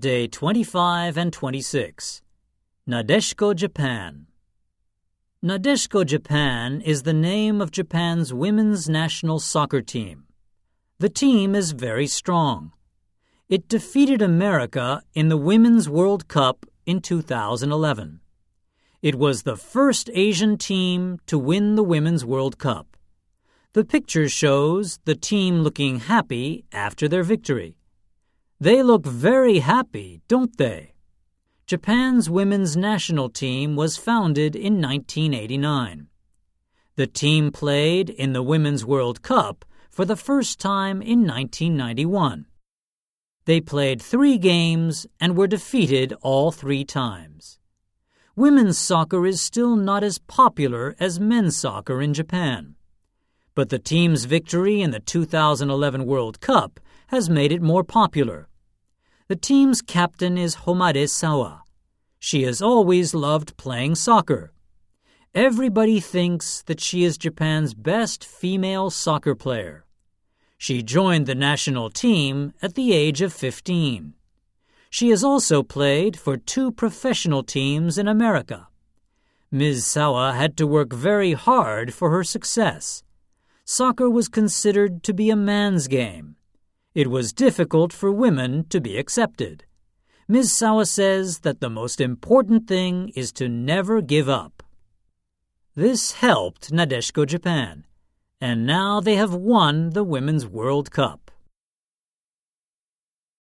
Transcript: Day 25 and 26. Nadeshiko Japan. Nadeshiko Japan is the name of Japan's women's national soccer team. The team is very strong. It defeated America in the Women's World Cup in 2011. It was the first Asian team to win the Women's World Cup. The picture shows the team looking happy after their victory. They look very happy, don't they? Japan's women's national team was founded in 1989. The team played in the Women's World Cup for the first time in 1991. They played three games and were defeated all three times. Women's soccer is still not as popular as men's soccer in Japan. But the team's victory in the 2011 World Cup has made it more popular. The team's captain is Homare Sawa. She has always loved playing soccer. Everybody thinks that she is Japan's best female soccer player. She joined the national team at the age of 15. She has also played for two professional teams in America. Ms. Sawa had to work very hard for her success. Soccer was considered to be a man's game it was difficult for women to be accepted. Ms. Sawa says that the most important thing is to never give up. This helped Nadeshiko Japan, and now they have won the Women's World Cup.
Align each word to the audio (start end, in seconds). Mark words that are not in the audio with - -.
Day 0.00 0.28
25 0.28 1.18
and 1.18 1.30
26. 1.30 2.22
Nadeshiko 2.88 3.54
Japan. 3.54 4.28
Nadeshiko 5.44 6.06
Japan 6.06 6.80
is 6.80 7.02
the 7.02 7.12
name 7.12 7.60
of 7.60 7.70
Japan's 7.70 8.32
women's 8.32 8.88
national 8.88 9.40
soccer 9.40 9.82
team. 9.82 10.24
The 11.00 11.10
team 11.10 11.54
is 11.54 11.72
very 11.72 12.06
strong. 12.06 12.72
It 13.50 13.68
defeated 13.68 14.22
America 14.22 15.02
in 15.12 15.28
the 15.28 15.36
Women's 15.36 15.86
World 15.86 16.28
Cup 16.28 16.64
in 16.86 17.02
2011. 17.02 18.20
It 19.02 19.16
was 19.16 19.42
the 19.42 19.56
first 19.58 20.08
Asian 20.14 20.56
team 20.56 21.18
to 21.26 21.38
win 21.38 21.74
the 21.74 21.84
Women's 21.84 22.24
World 22.24 22.56
Cup. 22.56 22.96
The 23.74 23.84
picture 23.84 24.30
shows 24.30 24.98
the 25.04 25.14
team 25.14 25.60
looking 25.60 26.00
happy 26.00 26.64
after 26.72 27.06
their 27.06 27.22
victory. 27.22 27.76
They 28.62 28.82
look 28.82 29.06
very 29.06 29.60
happy, 29.60 30.20
don't 30.28 30.54
they? 30.58 30.92
Japan's 31.66 32.28
women's 32.28 32.76
national 32.76 33.30
team 33.30 33.74
was 33.74 33.96
founded 33.96 34.54
in 34.54 34.82
1989. 34.82 36.08
The 36.96 37.06
team 37.06 37.52
played 37.52 38.10
in 38.10 38.34
the 38.34 38.42
Women's 38.42 38.84
World 38.84 39.22
Cup 39.22 39.64
for 39.88 40.04
the 40.04 40.14
first 40.14 40.60
time 40.60 41.00
in 41.00 41.26
1991. 41.26 42.44
They 43.46 43.62
played 43.62 44.02
three 44.02 44.36
games 44.36 45.06
and 45.18 45.38
were 45.38 45.46
defeated 45.46 46.12
all 46.20 46.52
three 46.52 46.84
times. 46.84 47.58
Women's 48.36 48.76
soccer 48.76 49.24
is 49.24 49.40
still 49.40 49.74
not 49.74 50.04
as 50.04 50.18
popular 50.18 50.94
as 51.00 51.18
men's 51.18 51.56
soccer 51.56 52.02
in 52.02 52.12
Japan. 52.12 52.74
But 53.54 53.70
the 53.70 53.78
team's 53.78 54.26
victory 54.26 54.82
in 54.82 54.90
the 54.90 55.00
2011 55.00 56.04
World 56.04 56.40
Cup 56.40 56.78
has 57.06 57.30
made 57.30 57.52
it 57.52 57.62
more 57.62 57.82
popular. 57.82 58.48
The 59.30 59.36
team's 59.36 59.80
captain 59.80 60.36
is 60.36 60.66
Homare 60.66 61.08
Sawa. 61.08 61.62
She 62.18 62.42
has 62.42 62.60
always 62.60 63.14
loved 63.14 63.56
playing 63.56 63.94
soccer. 63.94 64.52
Everybody 65.36 66.00
thinks 66.00 66.62
that 66.62 66.80
she 66.80 67.04
is 67.04 67.16
Japan's 67.16 67.72
best 67.72 68.24
female 68.24 68.90
soccer 68.90 69.36
player. 69.36 69.84
She 70.58 70.82
joined 70.82 71.26
the 71.26 71.36
national 71.36 71.90
team 71.90 72.54
at 72.60 72.74
the 72.74 72.92
age 72.92 73.22
of 73.22 73.32
15. 73.32 74.14
She 74.90 75.10
has 75.10 75.22
also 75.22 75.62
played 75.62 76.18
for 76.18 76.36
two 76.36 76.72
professional 76.72 77.44
teams 77.44 77.98
in 77.98 78.08
America. 78.08 78.66
Ms. 79.52 79.86
Sawa 79.86 80.32
had 80.32 80.56
to 80.56 80.66
work 80.66 80.92
very 80.92 81.34
hard 81.34 81.94
for 81.94 82.10
her 82.10 82.24
success. 82.24 83.04
Soccer 83.64 84.10
was 84.10 84.26
considered 84.26 85.04
to 85.04 85.14
be 85.14 85.30
a 85.30 85.36
man's 85.36 85.86
game 85.86 86.34
it 86.94 87.08
was 87.08 87.32
difficult 87.32 87.92
for 87.92 88.10
women 88.10 88.66
to 88.68 88.80
be 88.80 88.98
accepted. 88.98 89.64
Ms. 90.28 90.56
Sawa 90.56 90.86
says 90.86 91.40
that 91.40 91.60
the 91.60 91.70
most 91.70 92.00
important 92.00 92.66
thing 92.66 93.10
is 93.14 93.32
to 93.32 93.48
never 93.48 94.00
give 94.00 94.28
up. 94.28 94.62
This 95.74 96.12
helped 96.12 96.72
Nadeshiko 96.72 97.26
Japan, 97.26 97.84
and 98.40 98.66
now 98.66 99.00
they 99.00 99.14
have 99.14 99.34
won 99.34 99.90
the 99.90 100.04
Women's 100.04 100.46
World 100.46 100.90
Cup. 100.90 101.30